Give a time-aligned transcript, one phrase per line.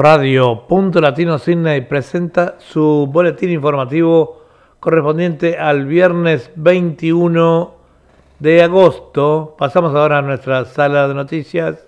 [0.00, 4.44] Radio Punto Latino Sydney presenta su boletín informativo
[4.78, 7.74] correspondiente al viernes 21
[8.38, 9.56] de agosto.
[9.58, 11.84] Pasamos ahora a nuestra sala de noticias.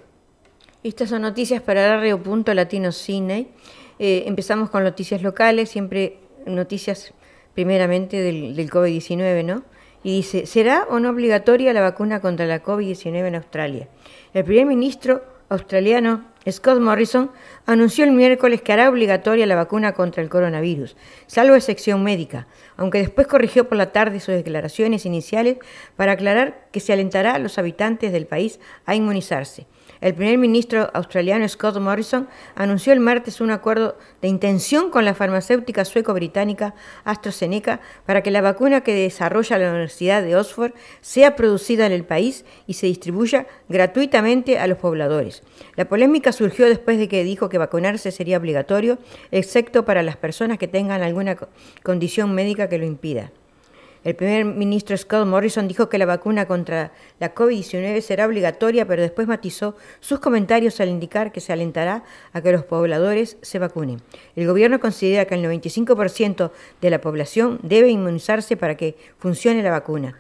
[0.83, 3.53] Estas son noticias para Radio Punto Latino Sydney.
[4.01, 7.15] Eh, empezamos con noticias locales, siempre noticias
[7.55, 9.63] primeramente del, del COVID-19, ¿no?
[10.03, 13.89] Y dice, ¿será o no obligatoria la vacuna contra la COVID-19 en Australia?
[14.35, 17.31] El primer ministro australiano Scott Morrison
[17.67, 22.99] anunció el miércoles que hará obligatoria la vacuna contra el coronavirus, salvo excepción médica, aunque
[22.99, 25.59] después corrigió por la tarde sus declaraciones iniciales
[25.97, 29.67] para aclarar que se alentará a los habitantes del país a inmunizarse.
[30.01, 35.15] El primer ministro australiano Scott Morrison anunció el martes un acuerdo de intención con la
[35.15, 41.85] farmacéutica sueco-británica AstraZeneca para que la vacuna que desarrolla la Universidad de Oxford sea producida
[41.85, 45.43] en el país y se distribuya gratuitamente a los pobladores.
[45.77, 48.99] La polémica surgió después de que dijo que vacunarse sería obligatorio,
[49.33, 51.37] excepto para las personas que tengan alguna
[51.83, 53.33] condición médica que lo impida.
[54.03, 59.03] El primer ministro Scott Morrison dijo que la vacuna contra la COVID-19 será obligatoria, pero
[59.03, 64.01] después matizó sus comentarios al indicar que se alentará a que los pobladores se vacunen.
[64.37, 69.71] El gobierno considera que el 95% de la población debe inmunizarse para que funcione la
[69.71, 70.17] vacuna.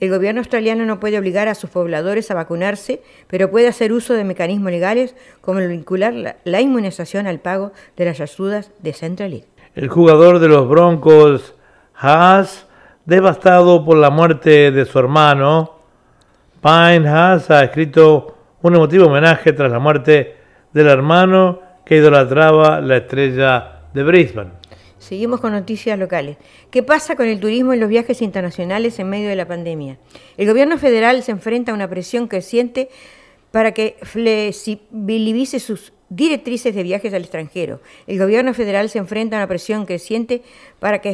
[0.00, 4.14] El gobierno australiano no puede obligar a sus pobladores a vacunarse, pero puede hacer uso
[4.14, 9.44] de mecanismos legales como el vincular la, inmunización al pago de las ayudas de Central
[9.76, 11.54] El jugador de los Broncos,
[11.94, 12.66] Haas,
[13.04, 15.78] devastado por la muerte de su hermano,
[16.62, 20.36] Pine Haas ha escrito un emotivo homenaje tras la muerte
[20.72, 24.50] del hermano que idolatraba la estrella de Brisbane.
[24.98, 26.38] Seguimos con noticias locales.
[26.70, 29.98] ¿Qué pasa con el turismo y los viajes internacionales en medio de la pandemia?
[30.38, 32.88] El gobierno federal se enfrenta a una presión creciente
[33.50, 37.80] para que flexibilice sus directrices de viajes al extranjero.
[38.06, 40.42] El gobierno federal se enfrenta a una presión creciente
[40.78, 41.10] para que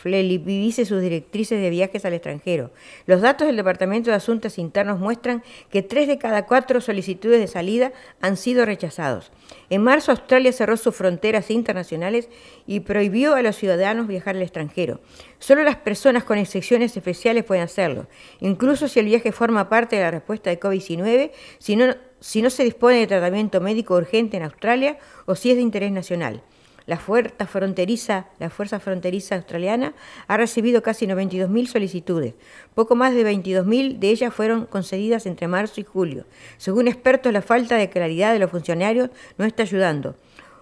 [0.00, 2.70] flexibilice sus directrices de viajes al extranjero.
[3.06, 7.46] Los datos del Departamento de Asuntos Internos muestran que tres de cada cuatro solicitudes de
[7.46, 9.32] salida han sido rechazados.
[9.70, 12.28] En marzo, Australia cerró sus fronteras internacionales
[12.66, 15.00] y prohibió a los ciudadanos viajar al extranjero.
[15.38, 18.06] Solo las personas con excepciones especiales pueden hacerlo,
[18.40, 22.50] incluso si el viaje forma parte de la respuesta de COVID-19, si no, si no
[22.50, 26.42] se dispone de tratamiento médico urgente en Australia o si es de interés nacional.
[26.88, 29.92] La fuerza fronteriza, la Fuerza Fronteriza Australiana
[30.26, 32.32] ha recibido casi 92.000 solicitudes.
[32.74, 36.24] Poco más de 22.000 de ellas fueron concedidas entre marzo y julio.
[36.56, 40.14] Según expertos, la falta de claridad de los funcionarios no está ayudando.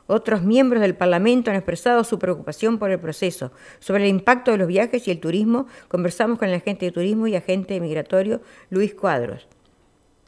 [0.08, 3.52] Otros miembros del Parlamento han expresado su preocupación por el proceso.
[3.78, 7.28] Sobre el impacto de los viajes y el turismo, conversamos con el agente de turismo
[7.28, 9.46] y agente migratorio Luis Cuadros.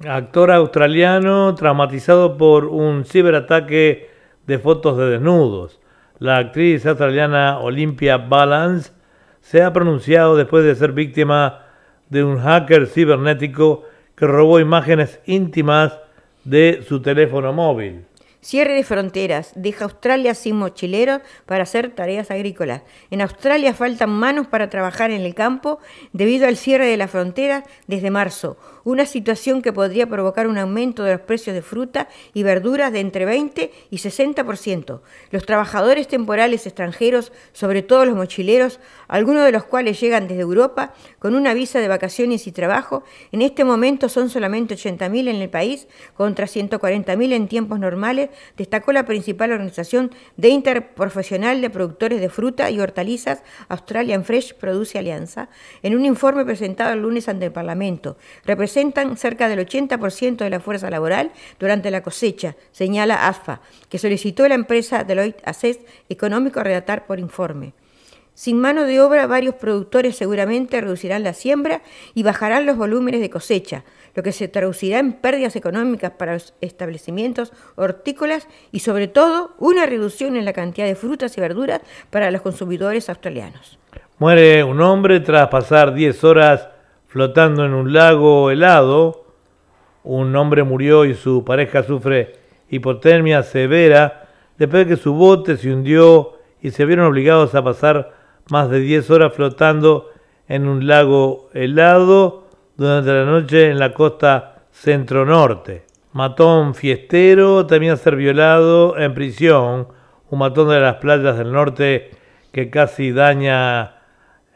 [0.06, 4.10] Actor australiano traumatizado por un ciberataque
[4.46, 5.80] de fotos de desnudos.
[6.20, 8.90] La actriz australiana Olympia Balance
[9.40, 11.62] se ha pronunciado después de ser víctima
[12.08, 13.84] de un hacker cibernético
[14.16, 15.96] que robó imágenes íntimas
[16.42, 18.04] de su teléfono móvil.
[18.40, 19.50] Cierre de fronteras.
[19.56, 22.82] Deja Australia sin mochileros para hacer tareas agrícolas.
[23.10, 25.80] En Australia faltan manos para trabajar en el campo
[26.12, 28.56] debido al cierre de las fronteras desde marzo.
[28.84, 33.00] Una situación que podría provocar un aumento de los precios de fruta y verduras de
[33.00, 35.00] entre 20 y 60%.
[35.32, 38.78] Los trabajadores temporales extranjeros, sobre todo los mochileros,
[39.08, 43.42] algunos de los cuales llegan desde Europa con una visa de vacaciones y trabajo, en
[43.42, 49.04] este momento son solamente 80.000 en el país contra 140.000 en tiempos normales destacó la
[49.04, 55.48] principal organización de interprofesional de productores de fruta y hortalizas, Australian Fresh Produce Alianza,
[55.82, 58.16] en un informe presentado el lunes ante el Parlamento.
[58.44, 64.44] Representan cerca del 80% de la fuerza laboral durante la cosecha, señala AFA, que solicitó
[64.44, 67.72] a la empresa Deloitte Assess Económico redactar por informe.
[68.38, 71.82] Sin mano de obra, varios productores seguramente reducirán la siembra
[72.14, 73.82] y bajarán los volúmenes de cosecha,
[74.18, 79.86] lo que se traducirá en pérdidas económicas para los establecimientos hortícolas y sobre todo una
[79.86, 83.78] reducción en la cantidad de frutas y verduras para los consumidores australianos.
[84.18, 86.68] Muere un hombre tras pasar 10 horas
[87.06, 89.24] flotando en un lago helado.
[90.02, 92.34] Un hombre murió y su pareja sufre
[92.70, 94.26] hipotermia severa
[94.58, 98.14] después de que su bote se hundió y se vieron obligados a pasar
[98.50, 100.10] más de 10 horas flotando
[100.48, 102.47] en un lago helado
[102.78, 105.82] durante la noche en la costa centro-norte.
[106.12, 109.88] Matón fiestero temía ser violado en prisión,
[110.30, 112.12] un matón de las playas del norte
[112.52, 113.96] que casi daña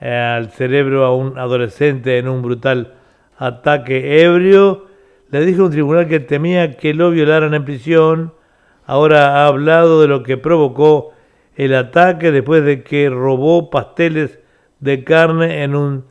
[0.00, 2.94] eh, al cerebro a un adolescente en un brutal
[3.38, 4.86] ataque ebrio,
[5.30, 8.34] le dijo a un tribunal que temía que lo violaran en prisión,
[8.86, 11.12] ahora ha hablado de lo que provocó
[11.56, 14.38] el ataque después de que robó pasteles
[14.78, 16.04] de carne en un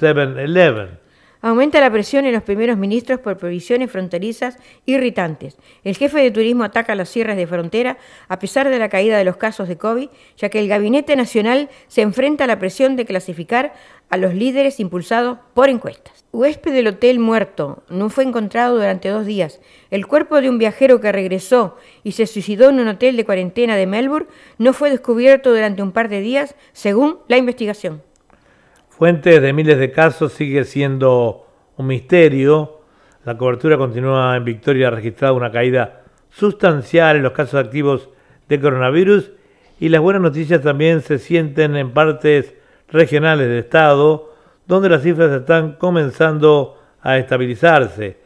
[0.00, 1.07] 7-Eleven.
[1.40, 5.56] Aumenta la presión en los primeros ministros por provisiones fronterizas irritantes.
[5.84, 7.96] El jefe de turismo ataca los cierres de frontera
[8.26, 11.68] a pesar de la caída de los casos de COVID, ya que el Gabinete Nacional
[11.86, 13.72] se enfrenta a la presión de clasificar
[14.10, 16.24] a los líderes impulsados por encuestas.
[16.32, 19.60] Huésped del hotel muerto no fue encontrado durante dos días.
[19.90, 23.76] El cuerpo de un viajero que regresó y se suicidó en un hotel de cuarentena
[23.76, 28.02] de Melbourne no fue descubierto durante un par de días, según la investigación.
[28.98, 31.46] Fuente de miles de casos sigue siendo
[31.76, 32.80] un misterio.
[33.24, 38.08] La cobertura continúa en Victoria, ha registrado una caída sustancial en los casos activos
[38.48, 39.30] de coronavirus
[39.78, 42.54] y las buenas noticias también se sienten en partes
[42.88, 44.34] regionales del estado,
[44.66, 48.18] donde las cifras están comenzando a estabilizarse,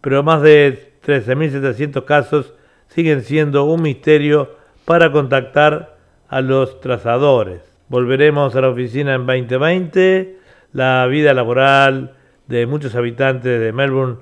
[0.00, 2.54] pero más de 13.700 casos
[2.86, 4.54] siguen siendo un misterio
[4.84, 5.96] para contactar
[6.28, 7.69] a los trazadores.
[7.90, 10.38] Volveremos a la oficina en 2020.
[10.72, 12.14] La vida laboral
[12.46, 14.18] de muchos habitantes de Melbourne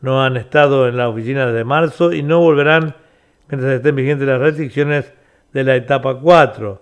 [0.00, 2.94] no han estado en la oficina desde marzo y no volverán
[3.48, 5.12] mientras estén vigentes las restricciones
[5.52, 6.80] de la etapa 4.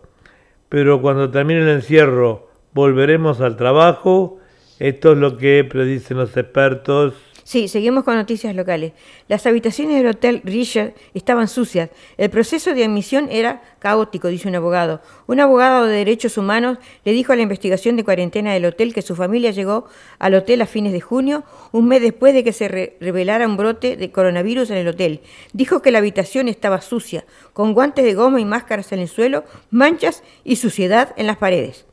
[0.69, 4.39] Pero cuando termine el encierro volveremos al trabajo.
[4.79, 7.15] Esto es lo que predicen los expertos
[7.47, 8.91] Sí, seguimos con noticias locales.
[9.29, 11.91] Las habitaciones del Hotel Richard estaban sucias.
[12.17, 15.01] El proceso de admisión era caótico, dice un abogado.
[15.29, 19.01] Un abogado de derechos humanos le dijo a la investigación de cuarentena del hotel que
[19.01, 19.87] su familia llegó
[20.19, 23.97] al hotel a fines de junio, un mes después de que se revelara un brote
[23.97, 25.21] de coronavirus en el hotel.
[25.53, 29.45] Dijo que la habitación estaba sucia, con guantes de goma y máscaras en el suelo,
[29.71, 31.87] manchas y suciedad en las paredes.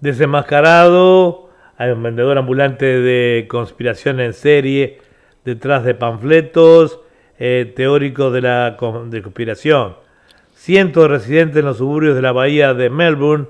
[0.00, 1.51] Desenmascarado
[1.82, 5.00] hay un vendedor ambulante de conspiración en serie
[5.44, 7.00] detrás de panfletos
[7.40, 9.96] eh, teóricos de la conspiración.
[10.54, 13.48] Cientos de residentes en los suburbios de la bahía de Melbourne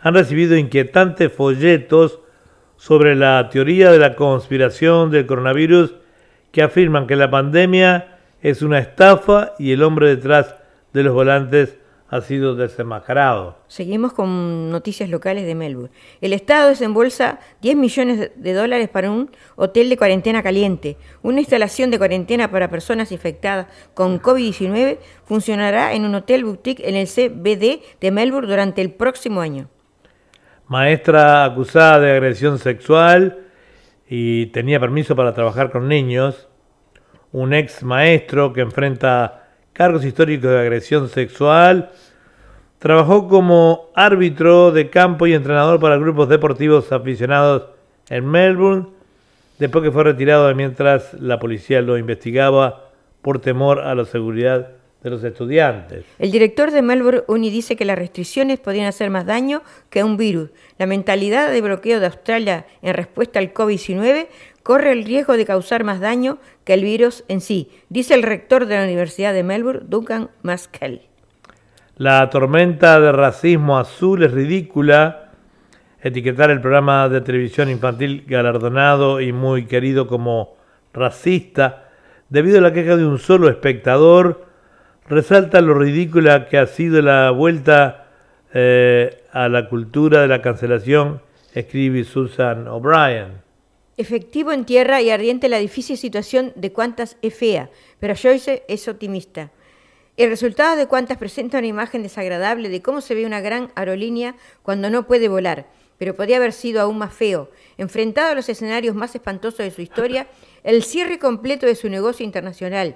[0.00, 2.18] han recibido inquietantes folletos
[2.76, 5.94] sobre la teoría de la conspiración del coronavirus
[6.50, 10.56] que afirman que la pandemia es una estafa y el hombre detrás
[10.92, 11.78] de los volantes
[12.10, 13.58] ha sido desenmascarado.
[13.66, 15.94] Seguimos con noticias locales de Melbourne.
[16.20, 20.96] El Estado desembolsa 10 millones de dólares para un hotel de cuarentena caliente.
[21.22, 26.96] Una instalación de cuarentena para personas infectadas con COVID-19 funcionará en un hotel boutique en
[26.96, 29.68] el CBD de Melbourne durante el próximo año.
[30.66, 33.44] Maestra acusada de agresión sexual
[34.08, 36.48] y tenía permiso para trabajar con niños.
[37.32, 39.47] Un ex maestro que enfrenta
[39.78, 41.92] cargos históricos de agresión sexual.
[42.80, 47.62] Trabajó como árbitro de campo y entrenador para grupos deportivos aficionados
[48.08, 48.86] en Melbourne,
[49.60, 52.90] después que fue retirado mientras la policía lo investigaba
[53.22, 54.70] por temor a la seguridad
[55.02, 56.04] de los estudiantes.
[56.18, 60.16] El director de Melbourne Uni dice que las restricciones podrían hacer más daño que un
[60.16, 60.50] virus.
[60.78, 64.26] La mentalidad de bloqueo de Australia en respuesta al COVID-19
[64.68, 68.66] corre el riesgo de causar más daño que el virus en sí, dice el rector
[68.66, 71.00] de la Universidad de Melbourne, Duncan Maskell.
[71.96, 75.30] La tormenta de racismo azul es ridícula.
[76.02, 80.58] Etiquetar el programa de televisión infantil galardonado y muy querido como
[80.92, 81.88] racista,
[82.28, 84.48] debido a la queja de un solo espectador,
[85.08, 88.08] resalta lo ridícula que ha sido la vuelta
[88.52, 91.22] eh, a la cultura de la cancelación,
[91.54, 93.47] escribe Susan O'Brien.
[93.98, 98.86] Efectivo en tierra y ardiente la difícil situación de Cuantas es fea, pero Joyce es
[98.86, 99.50] optimista.
[100.16, 104.36] El resultado de Cuantas presenta una imagen desagradable de cómo se ve una gran aerolínea
[104.62, 105.66] cuando no puede volar,
[105.98, 107.50] pero podría haber sido aún más feo.
[107.76, 110.28] Enfrentado a los escenarios más espantosos de su historia,
[110.62, 112.94] el cierre completo de su negocio internacional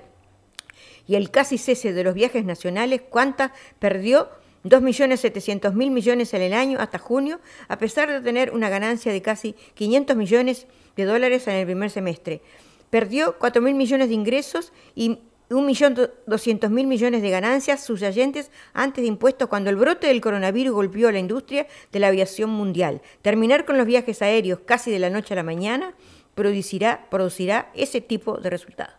[1.08, 4.28] y el casi cese de los viajes nacionales, Cuantas perdió
[4.64, 9.54] 2.700.000 millones en el año hasta junio, a pesar de tener una ganancia de casi
[9.74, 10.66] 500 millones
[10.96, 12.42] de dólares en el primer semestre.
[12.90, 15.18] Perdió 4.000 millones de ingresos y
[15.52, 21.12] 1.200.000 millones de ganancias subyacentes antes de impuestos cuando el brote del coronavirus golpeó a
[21.12, 23.02] la industria de la aviación mundial.
[23.20, 25.94] Terminar con los viajes aéreos casi de la noche a la mañana
[26.34, 28.94] producirá, producirá ese tipo de resultados.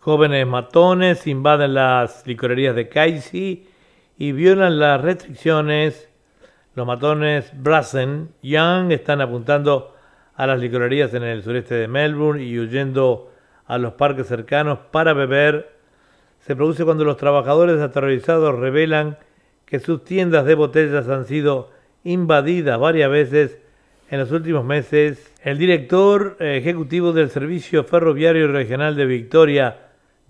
[0.00, 3.68] Jóvenes matones invaden las licorerías de Casey
[4.22, 6.08] y violan las restricciones.
[6.76, 9.96] Los matones Brassen Young están apuntando
[10.36, 13.32] a las licorerías en el sureste de Melbourne y huyendo
[13.66, 15.72] a los parques cercanos para beber
[16.38, 19.18] se produce cuando los trabajadores aterrorizados revelan
[19.66, 21.72] que sus tiendas de botellas han sido
[22.04, 23.58] invadidas varias veces
[24.08, 25.34] en los últimos meses.
[25.42, 29.78] El director ejecutivo del Servicio Ferroviario Regional de Victoria,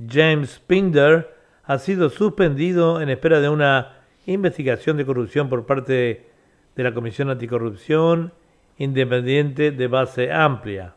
[0.09, 6.27] James Pinder, ha sido suspendido en espera de una investigación de corrupción por parte
[6.75, 8.33] de la Comisión Anticorrupción
[8.79, 10.95] Independiente de base amplia.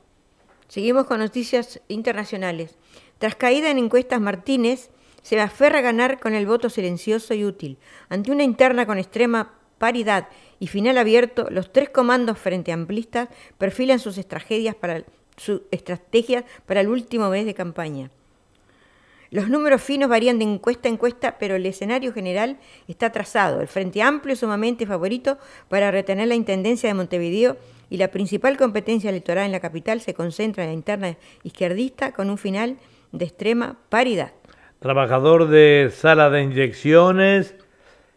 [0.67, 2.77] Seguimos con noticias internacionales.
[3.19, 4.89] Tras caída en encuestas, Martínez
[5.21, 7.77] se aferra a ganar con el voto silencioso y útil.
[8.09, 10.29] Ante una interna con extrema paridad
[10.59, 14.75] y final abierto, los tres comandos frente amplistas perfilan sus estrategias
[15.37, 18.09] sus estrategias para el último mes de campaña.
[19.35, 22.55] Los números finos varían de encuesta a encuesta, pero el escenario general
[22.87, 23.59] está trazado.
[23.59, 25.37] El Frente Amplio es sumamente favorito
[25.67, 27.57] para retener la Intendencia de Montevideo
[27.89, 32.29] y la principal competencia electoral en la capital se concentra en la interna izquierdista con
[32.29, 32.77] un final
[33.11, 34.31] de extrema paridad.
[34.79, 37.55] Trabajador de sala de inyecciones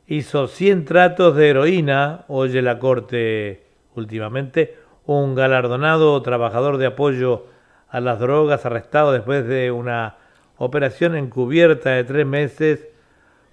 [0.07, 7.47] hizo 100 tratos de heroína, oye la corte últimamente, un galardonado trabajador de apoyo
[7.89, 10.19] a las drogas arrestado después de una
[10.59, 12.89] operación encubierta de tres meses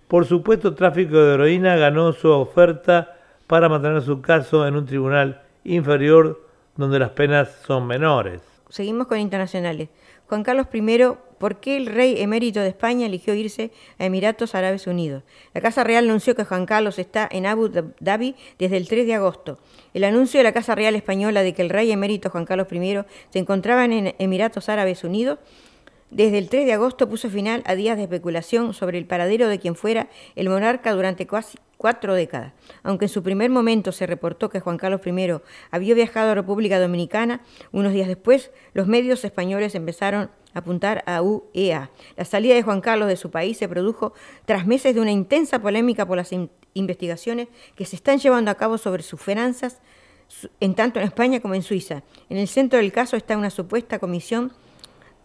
[0.08, 5.42] por supuesto tráfico de heroína ganó su oferta para mantener su caso en un tribunal
[5.64, 8.42] inferior donde las penas son menores.
[8.70, 9.90] Seguimos con internacionales.
[10.28, 14.86] Juan Carlos I, ¿por qué el rey emérito de España eligió irse a Emiratos Árabes
[14.86, 15.24] Unidos?
[15.54, 17.70] La Casa Real anunció que Juan Carlos está en Abu
[18.00, 19.60] Dhabi desde el 3 de agosto.
[19.94, 23.00] El anuncio de la Casa Real Española de que el rey emérito Juan Carlos I
[23.30, 25.40] se encontraba en Emiratos Árabes Unidos
[26.16, 29.60] desde el 3 de agosto puso final a días de especulación sobre el paradero de
[29.60, 30.08] quien fuera
[30.38, 32.54] el monarca durante casi cuatro décadas.
[32.84, 35.42] Aunque en su primer momento se reportó que Juan Carlos I
[35.72, 37.42] había viajado a República Dominicana,
[37.74, 41.92] unos días después los medios españoles empezaron a apuntar a UEA.
[42.16, 44.14] La salida de Juan Carlos de su país se produjo
[44.46, 46.34] tras meses de una intensa polémica por las
[46.76, 49.82] investigaciones que se están llevando a cabo sobre sus finanzas,
[50.62, 52.04] en tanto en España como en Suiza.
[52.30, 54.54] En el centro del caso está una supuesta comisión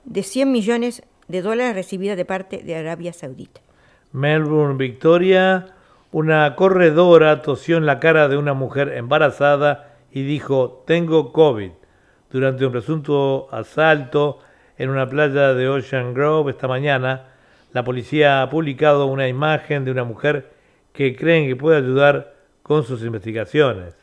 [0.04, 3.60] de 100 millones de dólares recibidas de parte de Arabia Saudita.
[4.12, 5.66] Melbourne, Victoria,
[6.12, 11.70] una corredora tosió en la cara de una mujer embarazada y dijo, tengo COVID,
[12.30, 14.40] durante un presunto asalto
[14.76, 17.26] en una playa de Ocean Grove esta mañana.
[17.72, 20.50] La policía ha publicado una imagen de una mujer
[20.92, 23.94] que creen que puede ayudar con sus investigaciones.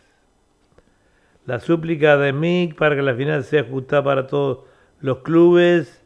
[1.45, 4.59] La súplica de Mick para que la final sea justa para todos
[4.99, 6.03] los clubes,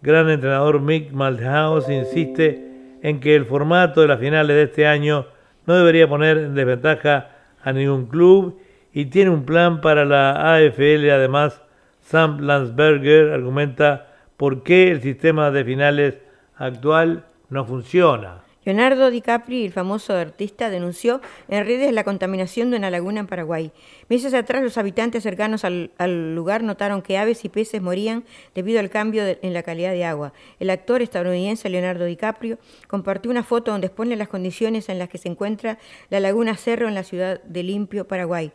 [0.00, 5.26] gran entrenador Mick Malthouse insiste en que el formato de las finales de este año
[5.66, 7.30] no debería poner en desventaja
[7.62, 8.58] a ningún club
[8.92, 11.10] y tiene un plan para la AFL.
[11.10, 11.62] Además,
[12.00, 16.18] Sam Landsberger argumenta por qué el sistema de finales
[16.56, 18.42] actual no funciona.
[18.64, 23.72] Leonardo DiCaprio, el famoso artista, denunció en redes la contaminación de una laguna en Paraguay.
[24.08, 25.90] Meses atrás, los habitantes cercanos al,
[26.34, 30.32] lugar notaron que aves y peces morían debido al cambio en la calidad de agua.
[30.60, 35.18] El actor estadounidense Leonardo DiCaprio compartió una foto donde expone las condiciones en las que
[35.18, 35.78] se encuentra
[36.10, 38.52] la laguna Cerro en la ciudad de Limpio, Paraguay.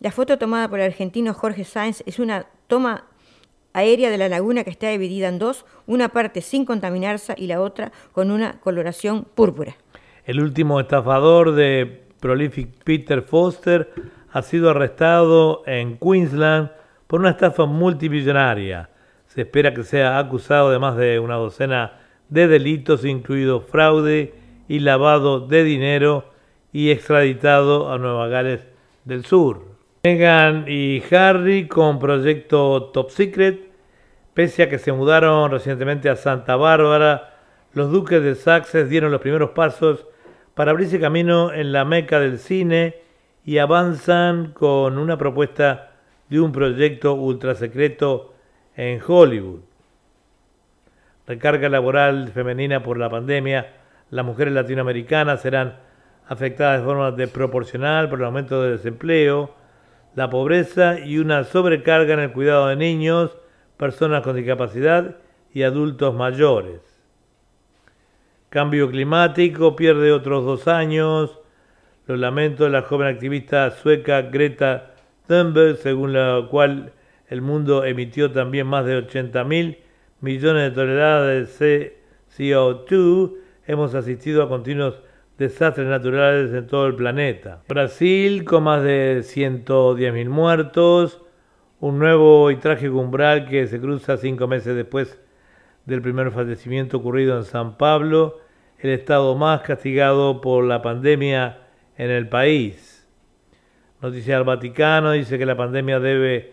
[0.00, 3.09] La foto tomada por el argentino Jorge Sáenz es una toma
[3.72, 7.60] aérea de la laguna que está dividida en dos, una parte sin contaminarse y la
[7.60, 9.76] otra con una coloración púrpura.
[10.24, 13.92] El último estafador de Prolific Peter Foster
[14.32, 16.70] ha sido arrestado en Queensland
[17.06, 18.90] por una estafa multimillonaria.
[19.26, 24.34] Se espera que sea acusado de más de una docena de delitos, incluido fraude
[24.68, 26.30] y lavado de dinero,
[26.72, 28.66] y extraditado a Nueva Gales
[29.04, 29.69] del Sur.
[30.02, 33.68] Meghan y Harry con proyecto Top Secret.
[34.32, 37.34] Pese a que se mudaron recientemente a Santa Bárbara,
[37.74, 40.06] los duques de Sussex dieron los primeros pasos
[40.54, 42.96] para abrirse camino en la meca del cine
[43.44, 45.90] y avanzan con una propuesta
[46.30, 48.32] de un proyecto ultra secreto
[48.76, 49.60] en Hollywood.
[51.26, 53.74] Recarga laboral femenina por la pandemia.
[54.08, 55.76] Las mujeres latinoamericanas serán
[56.26, 59.59] afectadas de forma desproporcional por el aumento del desempleo
[60.14, 63.36] la pobreza y una sobrecarga en el cuidado de niños,
[63.76, 65.16] personas con discapacidad
[65.52, 66.80] y adultos mayores.
[68.48, 71.38] Cambio climático pierde otros dos años.
[72.06, 74.94] Los lamentos de la joven activista sueca Greta
[75.28, 76.92] Thunberg, según la cual
[77.28, 79.78] el mundo emitió también más de 80 mil
[80.20, 81.96] millones de toneladas de
[82.36, 83.34] CO2.
[83.68, 85.00] Hemos asistido a continuos
[85.40, 87.62] desastres naturales en todo el planeta.
[87.66, 91.22] Brasil con más de 110.000 muertos,
[91.80, 95.18] un nuevo y trágico umbral que se cruza cinco meses después
[95.86, 98.36] del primer fallecimiento ocurrido en San Pablo,
[98.80, 101.60] el estado más castigado por la pandemia
[101.96, 103.08] en el país.
[104.02, 106.52] Noticia del Vaticano dice que la pandemia debe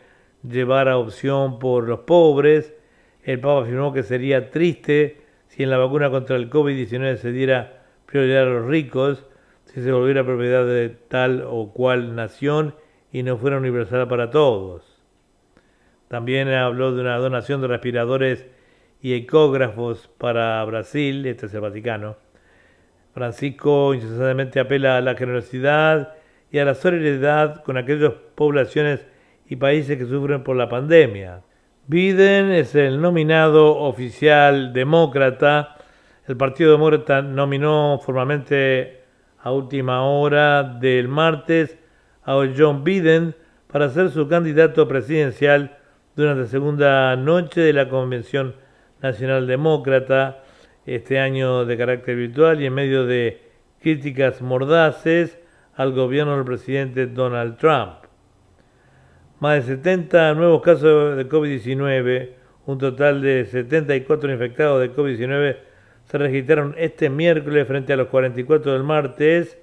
[0.50, 2.74] llevar a opción por los pobres.
[3.22, 7.78] El Papa afirmó que sería triste si en la vacuna contra el COVID-19 se diera
[8.08, 9.24] prioridad a los ricos,
[9.66, 12.74] si se volviera propiedad de tal o cual nación
[13.12, 14.98] y no fuera universal para todos.
[16.08, 18.48] También habló de una donación de respiradores
[19.02, 22.16] y ecógrafos para Brasil, este es el Vaticano.
[23.14, 26.14] Francisco incesantemente apela a la generosidad
[26.52, 29.06] y a la solidaridad con aquellas poblaciones
[29.48, 31.42] y países que sufren por la pandemia.
[31.88, 35.77] Biden es el nominado oficial demócrata.
[36.28, 39.02] El Partido Demócrata nominó formalmente
[39.40, 41.78] a última hora del martes
[42.26, 43.34] a John Biden
[43.72, 45.78] para ser su candidato presidencial
[46.18, 48.56] durante la segunda noche de la Convención
[49.02, 50.44] Nacional Demócrata,
[50.86, 53.42] este año de carácter virtual y en medio de
[53.80, 55.40] críticas mordaces
[55.76, 58.04] al gobierno del presidente Donald Trump.
[59.40, 62.32] Más de 70 nuevos casos de COVID-19,
[62.66, 65.67] un total de 74 infectados de COVID-19
[66.08, 69.58] se registraron este miércoles frente a los 44 del martes,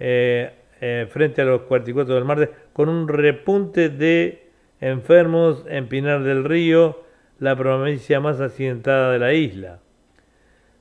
[0.00, 4.50] eh, eh, frente a los 44 del martes, con un repunte de
[4.80, 7.04] enfermos en Pinar del Río,
[7.38, 9.78] la provincia más accidentada de la isla.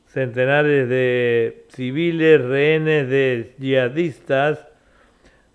[0.07, 4.67] Centenares de civiles, rehenes de yihadistas,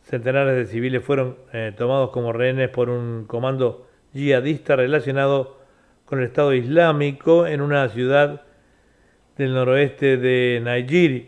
[0.04, 5.58] centenares de civiles fueron eh, tomados como rehenes por un comando yihadista relacionado
[6.04, 8.43] con el Estado Islámico en una ciudad
[9.36, 11.24] del noroeste de Nigeria.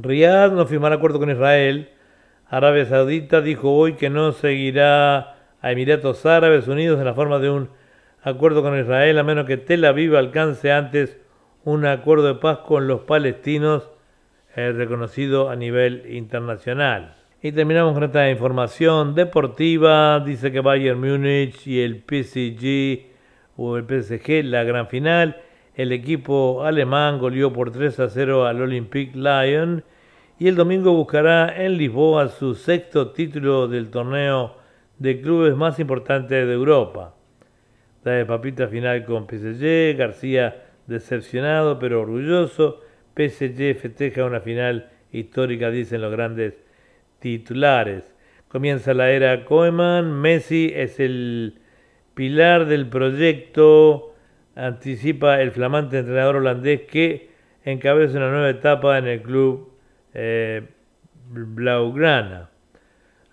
[0.00, 1.90] Riyadh no firmará acuerdo con Israel.
[2.48, 7.50] Arabia Saudita dijo hoy que no seguirá a Emiratos Árabes Unidos en la forma de
[7.50, 7.70] un
[8.22, 11.18] acuerdo con Israel a menos que Tel Aviv alcance antes
[11.64, 13.90] un acuerdo de paz con los palestinos
[14.56, 17.14] eh, reconocido a nivel internacional.
[17.40, 20.18] Y terminamos con esta información deportiva.
[20.20, 23.06] Dice que Bayern Múnich y el PSG
[23.56, 25.36] o el PSG, la gran final.
[25.78, 29.84] El equipo alemán goleó por 3 a 0 al Olympique Lyon
[30.36, 34.56] y el domingo buscará en Lisboa su sexto título del torneo
[34.98, 37.14] de clubes más importante de Europa.
[38.02, 42.80] La de papita final con PSG, García decepcionado pero orgulloso.
[43.14, 46.54] PSG festeja una final histórica, dicen los grandes
[47.20, 48.02] titulares.
[48.48, 51.60] Comienza la era Koeman, Messi es el
[52.14, 54.16] pilar del proyecto
[54.58, 57.30] anticipa el flamante entrenador holandés que
[57.64, 59.72] encabeza una nueva etapa en el club
[60.14, 60.66] eh,
[61.30, 62.50] Blaugrana.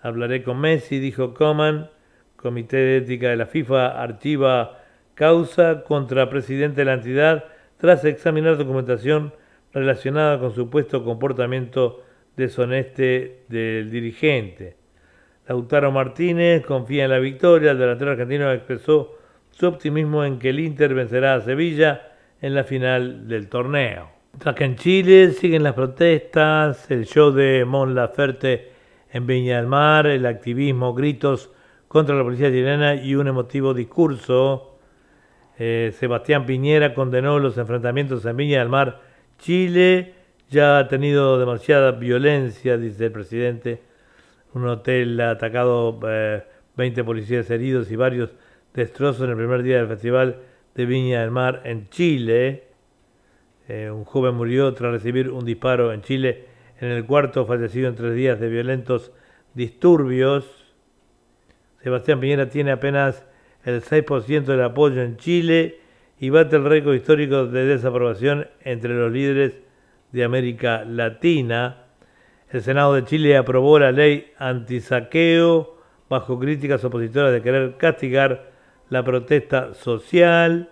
[0.00, 1.90] Hablaré con Messi, dijo Coman.
[2.36, 4.78] Comité de Ética de la FIFA archiva
[5.14, 7.44] causa contra presidente de la entidad
[7.78, 9.32] tras examinar documentación
[9.72, 12.04] relacionada con supuesto comportamiento
[12.36, 14.76] deshoneste del dirigente.
[15.48, 17.72] Lautaro Martínez confía en la victoria.
[17.72, 19.15] El delantero argentino expresó
[19.58, 24.10] su optimismo en que el Inter vencerá a Sevilla en la final del torneo.
[24.32, 28.70] Mientras que en Chile siguen las protestas, el show de Mon Laferte
[29.10, 31.50] en Viña del Mar, el activismo, gritos
[31.88, 34.78] contra la policía chilena y un emotivo discurso.
[35.58, 39.00] Eh, Sebastián Piñera condenó los enfrentamientos en Viña del Mar.
[39.38, 40.12] Chile
[40.50, 43.80] ya ha tenido demasiada violencia, dice el presidente.
[44.52, 48.34] Un hotel atacado, 20 eh, policías heridos y varios
[48.76, 50.36] destrozos en el primer día del Festival
[50.74, 52.64] de Viña del Mar en Chile.
[53.68, 56.44] Eh, un joven murió tras recibir un disparo en Chile.
[56.78, 59.12] En el cuarto fallecido en tres días de violentos
[59.54, 60.74] disturbios.
[61.82, 63.24] Sebastián Piñera tiene apenas
[63.64, 65.80] el 6% del apoyo en Chile
[66.20, 69.58] y bate el récord histórico de desaprobación entre los líderes
[70.12, 71.84] de América Latina.
[72.50, 75.78] El Senado de Chile aprobó la ley antisaqueo
[76.10, 78.55] bajo críticas opositoras de querer castigar
[78.88, 80.70] la protesta social.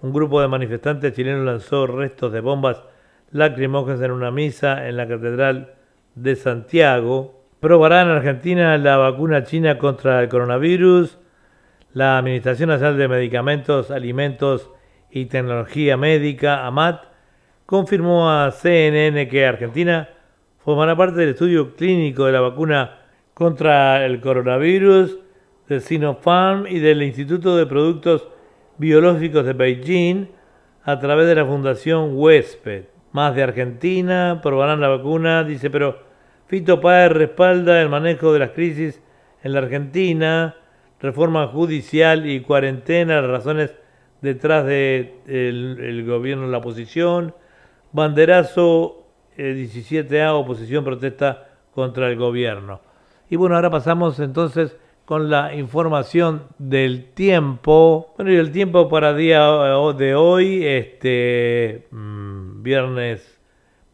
[0.00, 2.82] Un grupo de manifestantes chilenos lanzó restos de bombas
[3.30, 5.74] lacrimógenas en una misa en la Catedral
[6.14, 7.44] de Santiago.
[7.60, 11.18] Probará en Argentina la vacuna china contra el coronavirus.
[11.94, 14.70] La Administración Nacional de Medicamentos, Alimentos
[15.10, 17.04] y Tecnología Médica, AMAT,
[17.66, 20.08] confirmó a CNN que Argentina
[20.58, 22.98] formará parte del estudio clínico de la vacuna
[23.34, 25.18] contra el coronavirus
[25.72, 28.28] de Sinopharm y del Instituto de Productos
[28.76, 30.26] Biológicos de Beijing
[30.84, 32.84] a través de la Fundación Huésped.
[33.12, 35.98] Más de Argentina probarán la vacuna, dice, pero
[36.46, 39.02] Fito Páez respalda el manejo de las crisis
[39.42, 40.56] en la Argentina,
[41.00, 43.74] reforma judicial y cuarentena, las razones
[44.20, 47.34] detrás del de el la oposición,
[47.92, 49.06] banderazo
[49.38, 52.80] 17A, eh, oposición protesta contra el gobierno.
[53.30, 54.76] Y bueno, ahora pasamos entonces
[55.12, 58.14] con la información del tiempo.
[58.16, 63.38] Bueno, y el tiempo para día de hoy, este mm, viernes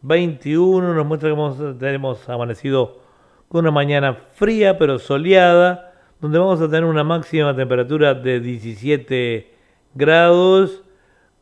[0.03, 3.01] 21, nos muestra que tenemos amanecido
[3.49, 9.53] con una mañana fría pero soleada, donde vamos a tener una máxima temperatura de 17
[9.95, 10.85] grados,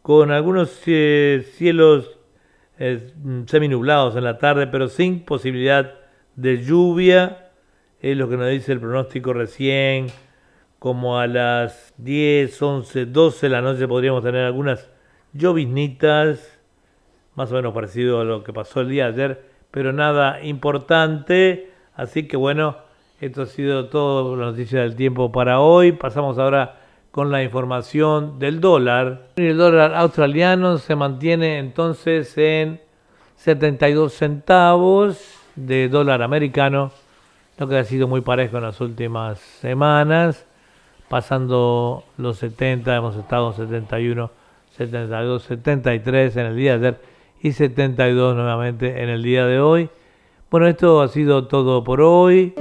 [0.00, 2.18] con algunos cielos
[2.78, 3.12] eh,
[3.44, 5.92] seminublados en la tarde, pero sin posibilidad
[6.34, 7.45] de lluvia
[8.00, 10.08] es lo que nos dice el pronóstico recién,
[10.78, 14.90] como a las 10, 11, 12 de la noche podríamos tener algunas
[15.32, 16.60] lloviznitas,
[17.34, 21.70] más o menos parecido a lo que pasó el día de ayer, pero nada importante,
[21.94, 22.76] así que bueno,
[23.20, 26.80] esto ha sido todo la noticia del tiempo para hoy, pasamos ahora
[27.10, 29.28] con la información del dólar.
[29.36, 32.80] El dólar australiano se mantiene entonces en
[33.36, 36.92] 72 centavos de dólar americano
[37.58, 40.46] lo que ha sido muy parejo en las últimas semanas,
[41.08, 44.30] pasando los 70, hemos estado 71,
[44.76, 47.00] 72, 73 en el día de ayer
[47.42, 49.88] y 72 nuevamente en el día de hoy.
[50.50, 52.54] Bueno, esto ha sido todo por hoy.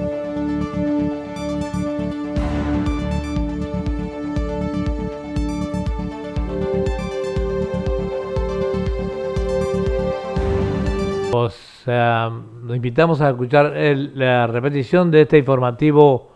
[11.31, 12.31] O sea,
[12.63, 16.31] nos invitamos a escuchar la repetición de este informativo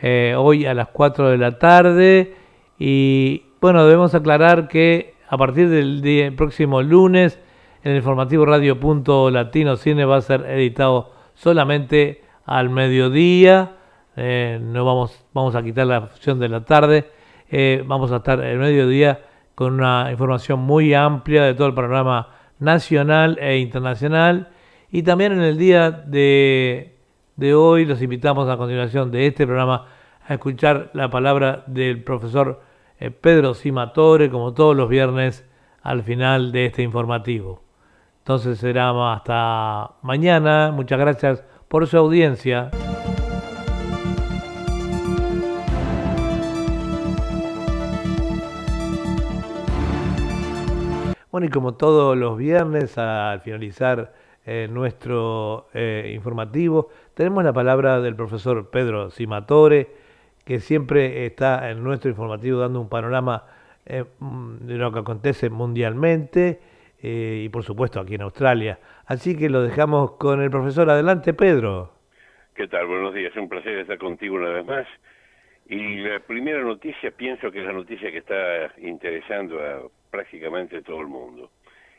[0.00, 2.34] eh, hoy a las 4 de la tarde.
[2.78, 7.38] Y bueno, debemos aclarar que a partir del próximo lunes,
[7.82, 13.76] el informativo Radio Punto Latino Cine va a ser editado solamente al mediodía.
[14.16, 17.10] Eh, no vamos, vamos a quitar la función de la tarde.
[17.50, 19.20] Eh, vamos a estar el mediodía
[19.54, 22.28] con una información muy amplia de todo el panorama
[22.62, 24.48] nacional e internacional
[24.90, 26.94] y también en el día de,
[27.54, 29.86] hoy los invitamos a continuación de este programa
[30.26, 32.62] a escuchar la palabra del profesor
[33.00, 35.44] eh, Pedro Simatore, como todos los viernes
[35.82, 37.62] al final de este informativo.
[38.18, 40.70] Entonces será hasta mañana.
[40.72, 42.70] Muchas gracias por su audiencia.
[51.32, 54.12] Bueno, y como todos los viernes, al finalizar
[54.44, 56.90] eh, nuestro eh, informativo.
[57.14, 59.86] Tenemos la palabra del profesor Pedro Simatore,
[60.44, 63.44] que siempre está en nuestro informativo dando un panorama
[63.86, 66.60] eh, mm, de lo que acontece mundialmente
[67.04, 68.78] y por supuesto aquí en Australia.
[69.06, 70.90] Así que lo dejamos con el profesor.
[70.90, 71.94] Adelante, Pedro.
[72.54, 72.86] ¿Qué tal?
[72.86, 73.34] Buenos días.
[73.36, 74.86] Un placer estar contigo una vez más.
[75.66, 79.80] Y la primera noticia pienso que es la noticia que está interesando a
[80.12, 81.50] prácticamente todo el mundo.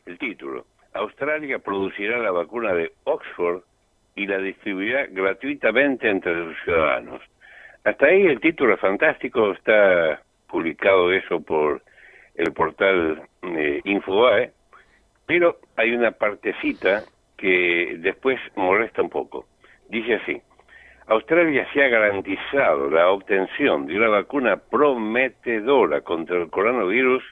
[0.06, 0.68] El título.
[0.94, 3.64] Australia producirá la vacuna de Oxford
[4.16, 7.22] y la distribuirá gratuitamente entre sus ciudadanos.
[7.84, 11.82] Hasta ahí el título es fantástico, está publicado eso por
[12.36, 14.52] el portal eh, Infobae,
[15.26, 17.04] pero hay una partecita
[17.36, 19.48] que después molesta un poco.
[19.90, 20.40] Dice así,
[21.08, 27.24] Australia se ha garantizado la obtención de una vacuna prometedora contra el coronavirus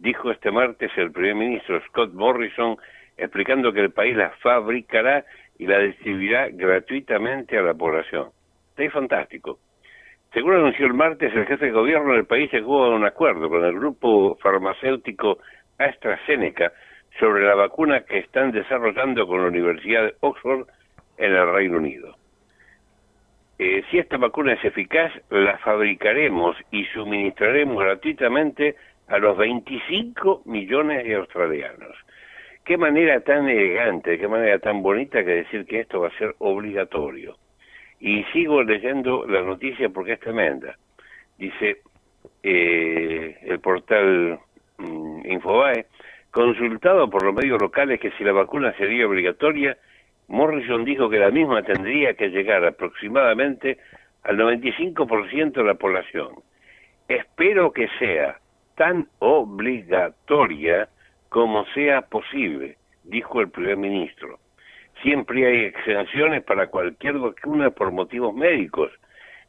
[0.00, 2.76] dijo este martes el primer ministro Scott Morrison,
[3.16, 5.24] explicando que el país la fabricará
[5.58, 8.30] y la distribuirá gratuitamente a la población.
[8.70, 9.58] Está fantástico.
[10.32, 13.64] Según anunció el martes, el jefe de gobierno del país llegó a un acuerdo con
[13.64, 15.38] el grupo farmacéutico
[15.78, 16.72] AstraZeneca
[17.18, 20.66] sobre la vacuna que están desarrollando con la Universidad de Oxford
[21.18, 22.16] en el Reino Unido.
[23.58, 28.76] Eh, si esta vacuna es eficaz, la fabricaremos y suministraremos gratuitamente
[29.10, 31.96] a los 25 millones de australianos.
[32.64, 36.36] Qué manera tan elegante, qué manera tan bonita que decir que esto va a ser
[36.38, 37.36] obligatorio.
[37.98, 40.76] Y sigo leyendo la noticia porque es tremenda.
[41.38, 41.78] Dice
[42.44, 44.38] eh, el portal
[44.78, 45.86] mm, Infobae,
[46.30, 49.76] consultado por los medios locales que si la vacuna sería obligatoria,
[50.28, 53.78] Morrison dijo que la misma tendría que llegar aproximadamente
[54.22, 56.28] al 95% de la población.
[57.08, 58.38] Espero que sea
[58.80, 60.88] tan obligatoria
[61.28, 64.38] como sea posible, dijo el primer ministro.
[65.02, 68.90] Siempre hay exenciones para cualquier vacuna por motivos médicos,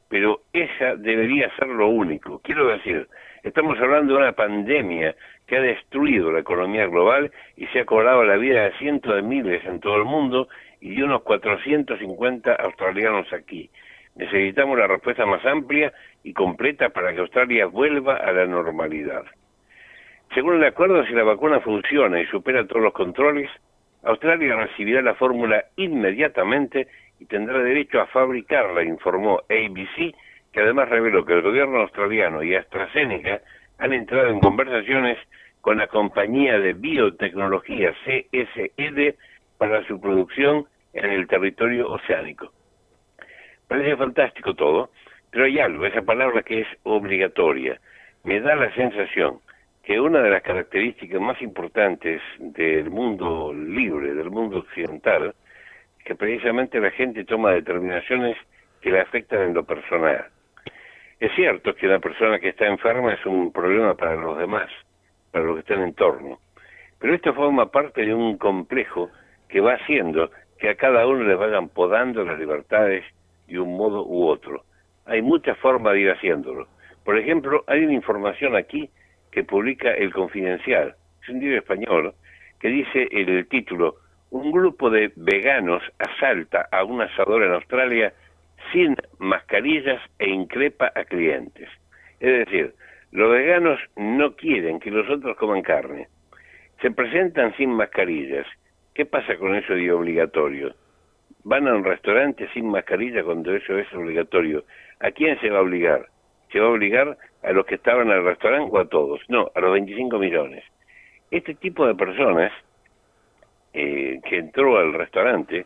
[0.10, 2.42] pero esa debería ser lo único.
[2.44, 3.08] Quiero decir,
[3.44, 5.16] estamos hablando de una pandemia
[5.48, 9.22] que ha destruido la economía global y se ha cobrado la vida de cientos de
[9.22, 10.50] miles en todo el mundo
[10.82, 13.70] y de unos 450 australianos aquí.
[14.16, 15.94] Necesitamos la respuesta más amplia
[16.24, 19.24] y completa para que Australia vuelva a la normalidad.
[20.34, 23.50] Según el acuerdo, si la vacuna funciona y supera todos los controles,
[24.04, 26.88] Australia recibirá la fórmula inmediatamente
[27.20, 30.16] y tendrá derecho a fabricarla, informó ABC
[30.52, 33.42] que además reveló que el gobierno australiano y AstraZeneca
[33.78, 35.18] han entrado en conversaciones
[35.62, 39.16] con la compañía de biotecnología CSL
[39.58, 42.52] para su producción en el territorio oceánico.
[43.72, 44.90] Parece fantástico todo,
[45.32, 47.80] pero hay algo, esa palabra que es obligatoria.
[48.26, 49.40] Me da la sensación
[49.86, 55.34] que una de las características más importantes del mundo libre, del mundo occidental,
[56.00, 58.36] es que precisamente la gente toma determinaciones
[58.82, 60.26] que le afectan en lo personal.
[61.22, 64.70] Es cierto que una persona que está enferma es un problema para los demás,
[65.32, 66.40] para los que están en torno,
[67.00, 69.12] pero esto forma parte de un complejo
[69.48, 70.30] que va haciendo
[70.60, 73.06] que a cada uno le vayan podando las libertades
[73.52, 74.64] de un modo u otro.
[75.06, 76.68] Hay muchas formas de ir haciéndolo.
[77.04, 78.90] Por ejemplo, hay una información aquí
[79.32, 82.14] que publica El Confidencial, es un diario español,
[82.60, 83.96] que dice el título,
[84.30, 88.14] un grupo de veganos asalta a un asador en Australia
[88.72, 91.70] sin mascarillas e increpa a clientes.
[92.20, 92.74] Es decir,
[93.12, 96.08] los veganos no quieren que los otros coman carne.
[96.82, 98.48] Se presentan sin mascarillas.
[98.94, 100.74] ¿Qué pasa con eso de obligatorio?
[101.44, 104.64] Van a un restaurante sin mascarilla cuando eso es obligatorio.
[105.00, 106.08] ¿A quién se va a obligar?
[106.52, 109.22] ¿Se va a obligar a los que estaban en el restaurante o a todos?
[109.30, 110.64] No, a los 25 millones.
[111.32, 112.52] Este tipo de personas
[113.74, 115.66] eh, que entró al restaurante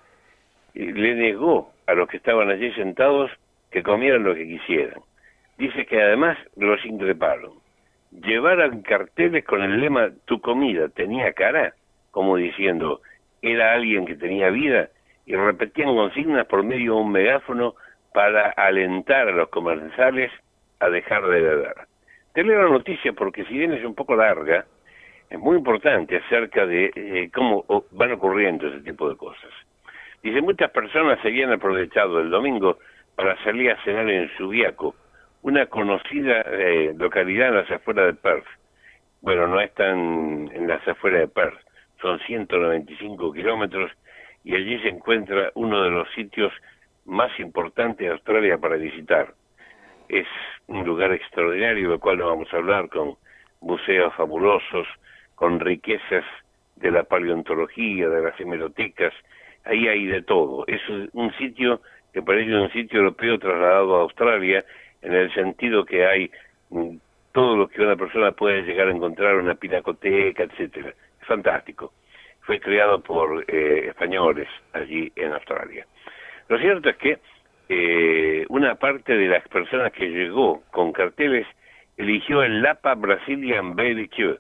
[0.74, 3.32] le negó a los que estaban allí sentados
[3.72, 5.02] que comieran lo que quisieran.
[5.58, 7.54] Dice que además los increparon.
[8.12, 11.74] Llevaran carteles con el lema tu comida tenía cara,
[12.12, 13.02] como diciendo
[13.42, 14.90] era alguien que tenía vida,
[15.26, 17.76] y repetían consignas por medio de un megáfono
[18.14, 20.32] para alentar a los comensales
[20.80, 21.76] a dejar de beber.
[22.34, 24.66] Te leo la noticia porque si bien es un poco larga,
[25.30, 29.50] es muy importante acerca de eh, cómo van ocurriendo ese tipo de cosas.
[30.22, 32.80] Dice, muchas personas se habían aprovechado el domingo
[33.16, 34.96] para salir a cenar en Subiaco,
[35.42, 38.48] una conocida eh, localidad en las afueras de Perth.
[39.22, 41.60] Bueno, no están en las afueras de Perth,
[42.02, 43.92] son 195 kilómetros
[44.46, 46.54] y allí se encuentra uno de los sitios
[47.06, 49.34] más importantes de Australia para visitar.
[50.08, 50.28] Es
[50.68, 53.16] un lugar extraordinario del cual nos vamos a hablar con
[53.60, 54.88] museos fabulosos,
[55.34, 56.24] con riquezas
[56.76, 59.14] de la paleontología, de las hemerotecas,
[59.64, 60.64] ahí hay de todo.
[60.68, 60.82] Es
[61.14, 61.82] un sitio
[62.14, 64.64] que parece un sitio europeo trasladado a Australia,
[65.02, 66.32] en el sentido que hay
[66.70, 66.98] mm,
[67.32, 70.94] todo lo que una persona puede llegar a encontrar, una pinacoteca, etcétera.
[71.22, 71.92] Es fantástico.
[72.46, 75.86] Fue creado por eh, españoles allí en Australia.
[76.48, 77.20] Lo cierto es que
[77.70, 81.48] eh, una parte de las personas que llegó con carteles
[81.98, 84.38] eligió el Lapa Brazilian Barbecue,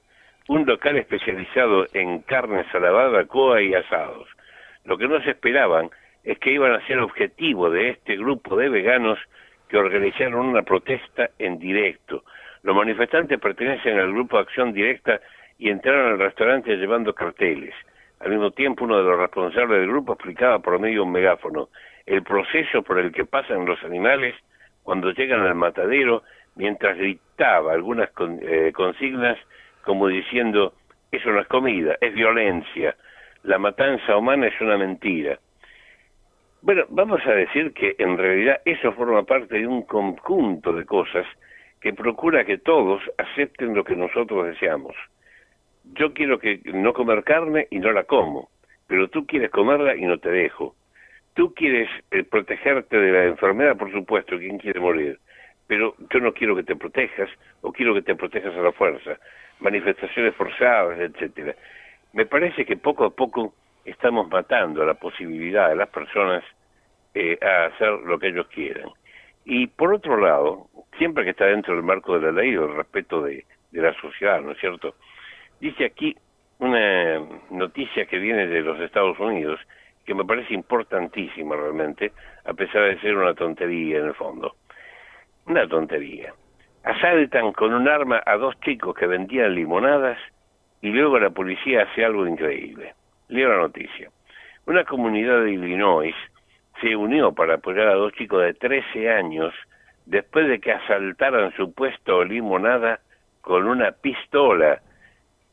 [0.47, 4.27] un local especializado en carne salabada, coa y asados.
[4.83, 5.89] Lo que no se esperaban
[6.23, 9.17] es que iban a ser objetivo de este grupo de veganos
[9.67, 12.23] que organizaron una protesta en directo.
[12.61, 15.19] Los manifestantes pertenecen al grupo Acción Directa
[15.57, 17.73] y entraron al restaurante llevando carteles.
[18.19, 21.69] Al mismo tiempo, uno de los responsables del grupo explicaba por medio de un megáfono
[22.06, 24.36] el proceso por el que pasan los animales
[24.84, 26.23] cuando llegan al matadero,
[26.56, 28.10] mientras gritaba algunas
[28.41, 29.38] eh, consignas
[29.84, 30.73] como diciendo,
[31.12, 32.95] eso no es comida, es violencia,
[33.43, 35.39] la matanza humana es una mentira.
[36.62, 41.25] Bueno, vamos a decir que en realidad eso forma parte de un conjunto de cosas
[41.80, 44.95] que procura que todos acepten lo que nosotros deseamos.
[45.93, 48.50] Yo quiero que no comer carne y no la como,
[48.88, 50.76] pero tú quieres comerla y no te dejo.
[51.34, 55.19] Tú quieres eh, protegerte de la enfermedad, por supuesto, ¿quién quiere morir?
[55.67, 57.30] Pero yo no quiero que te protejas
[57.62, 59.17] o quiero que te protejas a la fuerza.
[59.60, 61.56] Manifestaciones forzadas, etcétera
[62.15, 66.43] me parece que poco a poco estamos matando la posibilidad de las personas
[67.13, 68.88] eh, a hacer lo que ellos quieran.
[69.43, 72.78] Y por otro lado, siempre que está dentro del marco de la ley o el
[72.78, 74.95] respeto de, de la sociedad, ¿no es cierto?
[75.59, 76.15] Dice aquí
[76.59, 79.59] una noticia que viene de los Estados Unidos
[80.05, 82.11] que me parece importantísima realmente,
[82.45, 84.55] a pesar de ser una tontería en el fondo.
[85.47, 86.33] Una tontería.
[86.83, 90.19] Asaltan con un arma a dos chicos que vendían limonadas
[90.81, 92.93] y luego la policía hace algo increíble.
[93.29, 94.11] Leo la noticia.
[94.67, 96.15] Una comunidad de Illinois
[96.81, 99.53] se unió para apoyar a dos chicos de 13 años
[100.05, 102.99] después de que asaltaran su puesto limonada
[103.41, 104.81] con una pistola.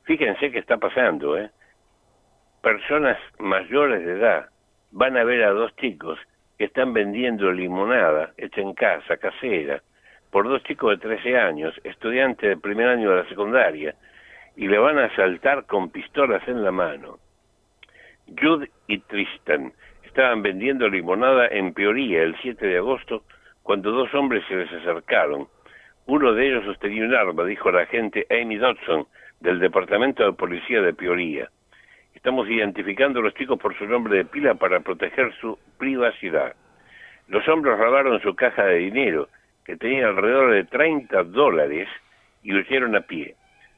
[0.04, 1.50] Fíjense qué está pasando, ¿eh?
[2.62, 4.48] Personas mayores de edad
[4.90, 6.18] van a ver a dos chicos
[6.58, 9.82] que están vendiendo limonada hecha en casa, casera,
[10.30, 13.94] por dos chicos de 13 años, estudiantes del primer año de la secundaria,
[14.56, 17.18] y le van a asaltar con pistolas en la mano.
[18.40, 19.72] Jude y Tristan
[20.04, 23.24] estaban vendiendo limonada en Peoria el 7 de agosto
[23.62, 25.48] cuando dos hombres se les acercaron.
[26.06, 29.06] Uno de ellos sostenía un arma, dijo la agente Amy Dodson,
[29.42, 31.50] del Departamento de Policía de Peoria.
[32.14, 36.54] Estamos identificando a los chicos por su nombre de pila para proteger su privacidad.
[37.26, 39.28] Los hombres robaron su caja de dinero,
[39.64, 41.88] que tenía alrededor de 30 dólares,
[42.44, 43.34] y huyeron a pie.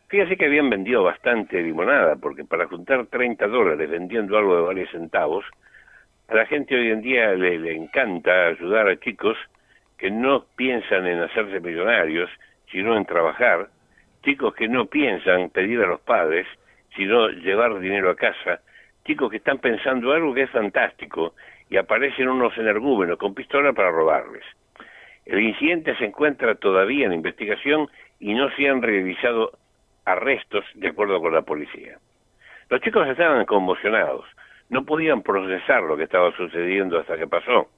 [0.08, 4.90] Fíjese que habían vendido bastante limonada, porque para juntar 30 dólares vendiendo algo de varios
[4.90, 5.46] centavos,
[6.28, 9.36] a la gente hoy en día le, le encanta ayudar a chicos
[9.96, 12.28] que no piensan en hacerse millonarios,
[12.70, 13.68] sino en trabajar,
[14.24, 16.46] chicos que no piensan pedir a los padres,
[16.96, 18.60] sino llevar dinero a casa,
[19.04, 21.34] chicos que están pensando algo que es fantástico
[21.68, 24.44] y aparecen unos energúmenos con pistola para robarles.
[25.26, 27.88] El incidente se encuentra todavía en investigación
[28.20, 29.52] y no se han realizado
[30.04, 31.98] arrestos de acuerdo con la policía.
[32.68, 34.24] Los chicos estaban conmocionados,
[34.70, 37.68] no podían procesar lo que estaba sucediendo hasta que pasó,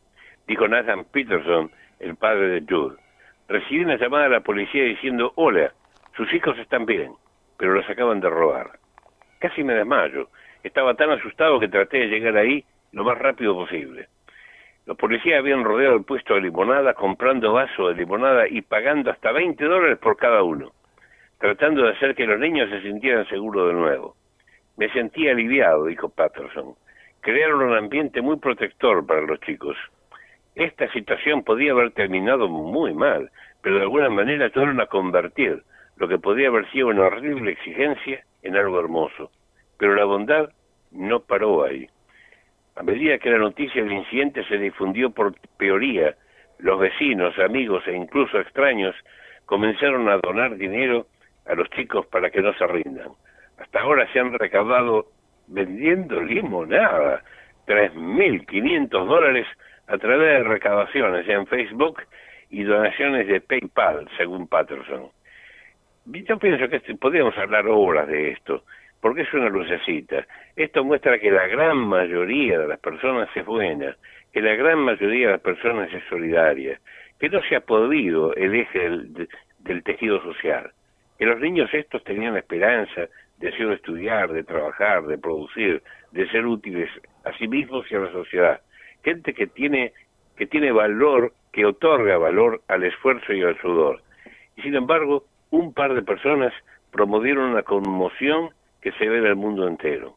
[0.47, 2.97] dijo Nathan Peterson, el padre de Jude.
[3.49, 5.73] Recibí una llamada de la policía diciendo, hola,
[6.17, 7.13] sus hijos están bien,
[7.59, 8.79] pero los acaban de robar.
[9.39, 10.29] Casi me desmayo.
[10.63, 14.09] Estaba tan asustado que traté de llegar ahí lo más rápido posible.
[14.87, 19.31] Los policías habían rodeado el puesto de limonada, comprando vasos de limonada y pagando hasta
[19.31, 20.73] 20 dólares por cada uno,
[21.39, 24.17] tratando de hacer que los niños se sintieran seguros de nuevo.
[24.79, 26.75] Me sentí aliviado, dijo Patterson.
[27.21, 29.77] Crearon un ambiente muy protector para los chicos.
[30.55, 35.63] Esta situación podía haber terminado muy mal, pero de alguna manera tuvieron a convertir
[35.97, 39.31] lo que podía haber sido una horrible exigencia en algo hermoso.
[39.79, 40.51] Pero la bondad
[40.91, 41.89] no paró ahí.
[42.77, 46.15] A medida que la noticia del incidente se difundió por Peoría,
[46.59, 48.95] los vecinos, amigos e incluso extraños
[49.47, 51.07] comenzaron a donar dinero
[51.47, 53.11] a los chicos para que no se rindan.
[53.59, 55.07] Hasta ahora se han recaudado
[55.47, 57.23] vendiendo limonada
[57.67, 59.47] 3.500 dólares
[59.87, 62.03] a través de recaudaciones en Facebook
[62.51, 65.11] y donaciones de PayPal, según Patterson.
[66.07, 68.63] Yo pienso que podríamos hablar horas de esto,
[69.01, 70.25] porque es una lucecita.
[70.55, 73.97] Esto muestra que la gran mayoría de las personas es buena,
[74.33, 76.79] que la gran mayoría de las personas es solidaria,
[77.19, 80.71] que no se ha podido el eje del, del tejido social,
[81.19, 86.29] que los niños estos tenían la esperanza, deseo de estudiar, de trabajar, de producir, de
[86.29, 86.89] ser útiles
[87.25, 88.61] a sí mismos y a la sociedad.
[89.03, 89.93] Gente que tiene,
[90.37, 94.03] que tiene valor, que otorga valor al esfuerzo y al sudor.
[94.57, 96.53] Y sin embargo, un par de personas
[96.91, 100.17] promovieron una conmoción que se ve en el mundo entero.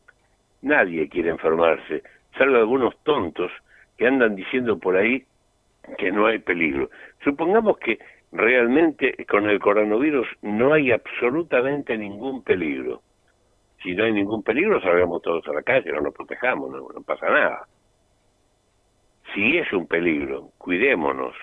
[0.62, 2.04] Nadie quiere enfermarse,
[2.38, 3.52] salvo algunos tontos
[3.98, 5.26] que andan diciendo por ahí
[5.98, 6.90] que no hay peligro.
[7.24, 8.00] Supongamos que
[8.32, 13.02] realmente con el coronavirus no hay absolutamente ningún peligro.
[13.82, 17.02] Si no hay ningún peligro, salgamos todos a la calle, no nos protejamos, no, no
[17.02, 17.68] pasa nada.
[19.34, 21.36] Si es un peligro, cuidémonos,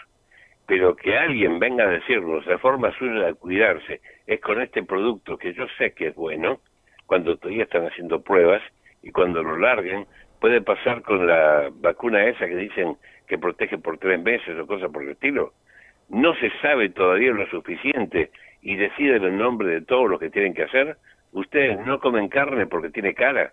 [0.66, 5.38] pero que alguien venga a decirnos de forma suya de cuidarse es con este producto
[5.38, 6.60] que yo sé que es bueno,
[7.06, 8.62] cuando todavía están haciendo pruebas
[9.02, 10.06] y cuando lo larguen,
[10.40, 12.96] puede pasar con la vacuna esa que dicen
[13.28, 15.52] que protege por tres meses o cosas por el estilo.
[16.08, 18.30] No se sabe todavía lo suficiente
[18.62, 20.96] y deciden el nombre de todos los que tienen que hacer.
[21.32, 23.52] Ustedes no comen carne porque tiene cara.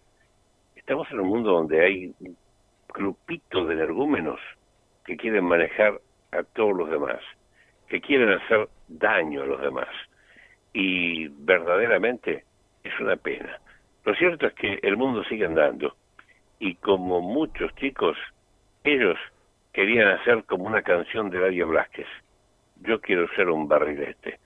[0.75, 2.13] Estamos en un mundo donde hay
[2.93, 4.39] grupitos de energúmenos
[5.05, 5.99] que quieren manejar
[6.37, 7.19] a todos los demás,
[7.87, 9.89] que quieren hacer daño a los demás.
[10.73, 12.43] Y verdaderamente
[12.83, 13.59] es una pena.
[14.05, 15.95] Lo cierto es que el mundo sigue andando
[16.59, 18.17] y como muchos chicos,
[18.83, 19.17] ellos
[19.73, 22.07] querían hacer como una canción de Dario Blasquez.
[22.81, 24.39] Yo quiero ser un barrilete.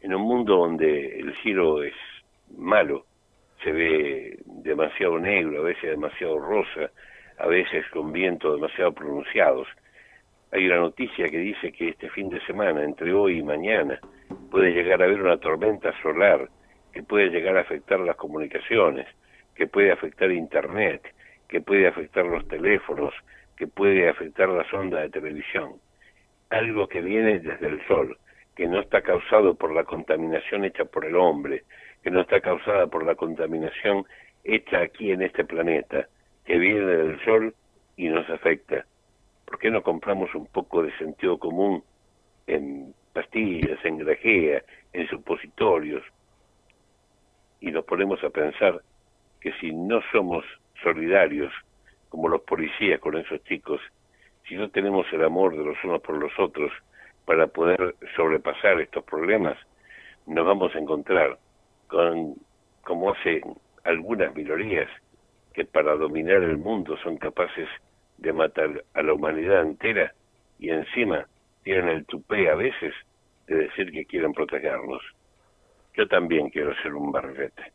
[0.00, 1.94] En un mundo donde el cielo es
[2.56, 3.06] malo,
[3.62, 6.90] se ve demasiado negro, a veces demasiado rosa,
[7.38, 9.68] a veces con vientos demasiado pronunciados,
[10.52, 13.98] hay una noticia que dice que este fin de semana, entre hoy y mañana,
[14.50, 16.46] puede llegar a haber una tormenta solar
[16.92, 19.06] que puede llegar a afectar las comunicaciones,
[19.54, 21.02] que puede afectar Internet,
[21.48, 23.14] que puede afectar los teléfonos,
[23.56, 25.76] que puede afectar las ondas de televisión.
[26.50, 28.18] Algo que viene desde el sol,
[28.54, 31.62] que no está causado por la contaminación hecha por el hombre,
[32.02, 34.04] que no está causada por la contaminación
[34.44, 36.08] hecha aquí en este planeta,
[36.44, 37.54] que viene del sol
[37.96, 38.84] y nos afecta
[39.52, 41.84] ¿por qué no compramos un poco de sentido común
[42.46, 44.62] en pastillas, en grajea,
[44.94, 46.02] en supositorios?
[47.60, 48.80] Y nos ponemos a pensar
[49.42, 50.42] que si no somos
[50.82, 51.52] solidarios,
[52.08, 53.78] como los policías con esos chicos,
[54.48, 56.72] si no tenemos el amor de los unos por los otros
[57.26, 59.58] para poder sobrepasar estos problemas,
[60.26, 61.36] nos vamos a encontrar
[61.88, 62.36] con,
[62.84, 63.42] como hacen
[63.84, 64.88] algunas minorías,
[65.52, 67.68] que para dominar el mundo son capaces
[68.22, 70.14] de matar a la humanidad entera
[70.58, 71.26] y encima
[71.64, 72.94] tienen el tupé a veces
[73.48, 75.02] de decir que quieren protegernos.
[75.94, 77.72] Yo también quiero ser un barrilete.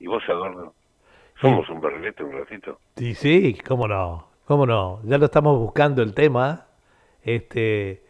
[0.00, 0.74] ¿Y vos, Adorno?
[1.40, 2.80] ¿Somos un barrilete un ratito?
[2.96, 5.00] Sí, sí, cómo no, cómo no.
[5.04, 6.66] Ya lo estamos buscando el tema.
[7.22, 8.02] Este,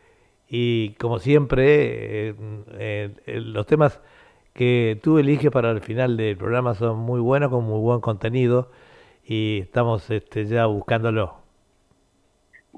[0.49, 2.35] y como siempre, eh,
[2.79, 4.01] eh, los temas
[4.55, 8.71] que tú eliges para el final del programa son muy buenos, con muy buen contenido.
[9.25, 11.38] Y estamos este, ya buscándolo.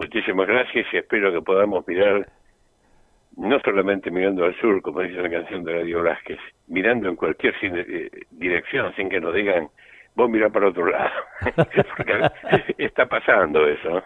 [0.00, 2.26] Muchísimas gracias y espero que podamos mirar
[3.36, 6.38] no solamente mirando al sur, como dice la canción de Radio Blasquez,
[6.68, 9.68] mirando en cualquier eh, dirección sin que nos digan,
[10.14, 11.10] vos mirá para otro lado.
[11.96, 12.30] Porque
[12.78, 14.02] está pasando eso.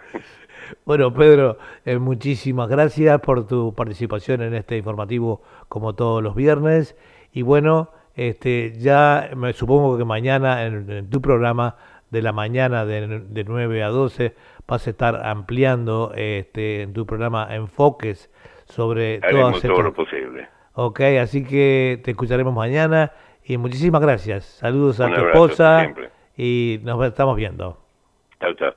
[0.85, 6.99] Bueno, Pedro, eh, muchísimas gracias por tu participación en este informativo como todos los viernes.
[7.33, 11.77] Y bueno, este, ya me supongo que mañana en, tu programa
[12.11, 14.35] de la mañana de, de 9 a 12
[14.67, 18.31] vas a estar ampliando este, en tu programa enfoques
[18.67, 20.49] sobre Haremos todo lo posible.
[20.75, 23.13] Ok, así que te escucharemos mañana
[23.45, 24.45] y muchísimas gracias.
[24.45, 25.93] Saludos a tu esposa
[26.37, 27.79] y nos estamos viendo.
[28.41, 28.73] Chao, chao.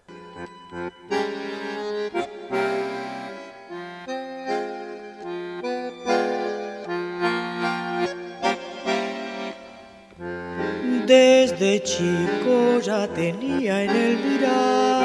[11.07, 14.96] Desde chico ya tenía en el mirar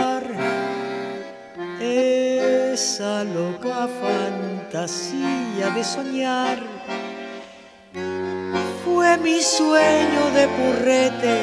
[1.82, 6.58] esa loca fantasía de soñar.
[8.84, 11.38] Fue mi sueño de purrete,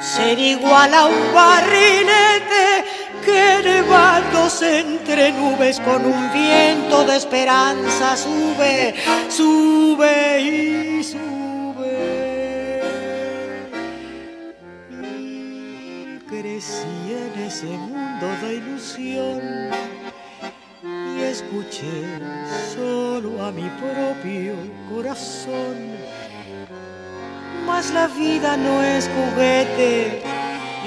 [0.00, 2.84] ser igual a un barrilete
[3.24, 8.94] que elevándose entre nubes con un viento de esperanza sube,
[9.28, 10.93] sube y
[16.54, 19.40] Y crecí en ese mundo de ilusión
[20.84, 22.20] y escuché
[22.76, 24.54] solo a mi propio
[24.88, 25.96] corazón.
[27.66, 30.22] Mas la vida no es juguete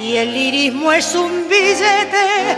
[0.01, 2.57] y el lirismo es un billete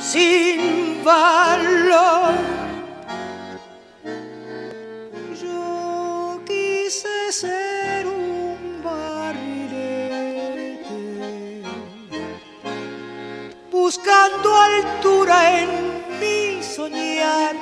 [0.00, 2.34] sin valor.
[5.40, 7.85] Yo quise ser
[13.86, 15.68] buscando altura en
[16.18, 17.54] mi soñar,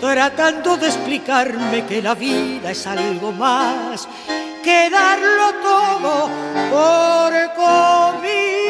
[0.00, 4.06] tratando de explicarme que la vida es algo más
[4.62, 6.30] que darlo todo
[6.70, 7.32] por
[7.64, 8.62] comida.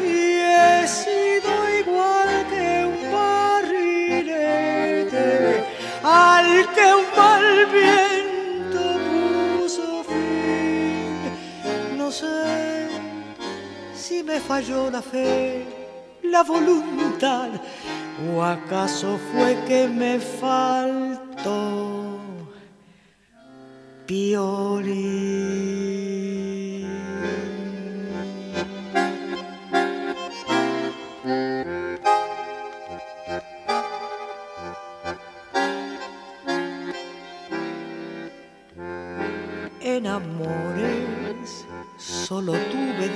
[0.00, 1.50] Y he sido
[1.82, 4.46] igual que un barrilete
[6.02, 8.07] al que un mal viento
[14.38, 15.66] me falló la fe,
[16.22, 17.50] la voluntad,
[18.32, 21.98] o acaso fue que me faltó
[39.80, 41.66] en amores
[41.96, 42.52] solo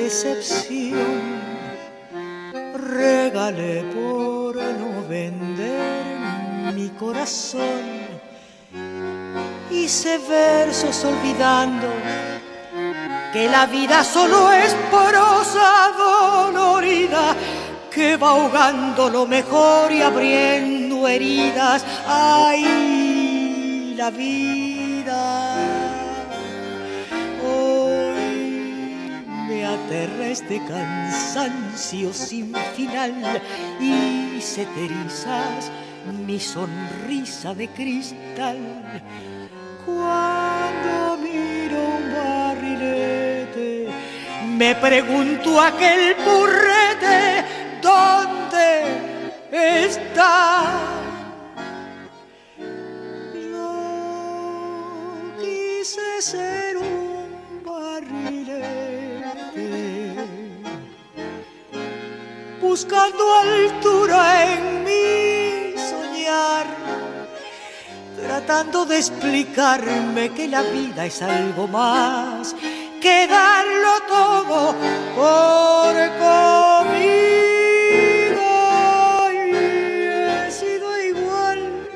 [0.03, 1.23] decepción,
[2.75, 8.03] regalé por no vender mi corazón
[9.71, 11.89] hice versos olvidando
[13.33, 17.35] que la vida solo es prosa dolorida
[17.91, 21.85] que va ahogando lo mejor y abriendo heridas.
[22.07, 24.72] ¡Ay, la vida!
[29.93, 33.43] Este cansancio sin final
[33.79, 34.67] y se
[36.27, 38.57] mi sonrisa de cristal
[39.85, 43.89] cuando miro un barrilete,
[44.57, 47.45] me pregunto aquel purrete,
[47.83, 48.97] ¿dónde
[49.51, 51.02] está?
[62.83, 66.67] Buscando altura en mi soñar
[68.21, 72.57] tratando de explicarme que la vida es algo más
[73.01, 74.75] que darlo todo
[75.15, 77.23] por comida.
[79.33, 79.53] Y
[80.47, 81.89] he sido igual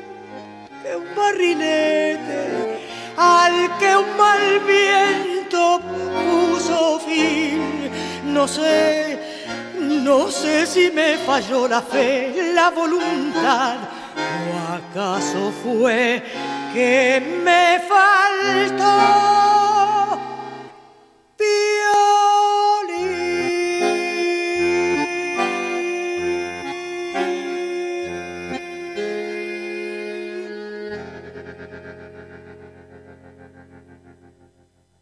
[0.83, 2.79] que un barrilete
[3.17, 7.91] al que un mal viento puso fin.
[8.23, 9.06] No sé
[10.07, 13.75] No sé si me falló la fe, la voluntad,
[14.15, 16.23] o acaso fue
[16.73, 19.46] que me faltó.